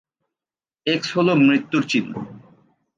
[0.87, 2.11] X হল মৃত্যুর চিহ্ন।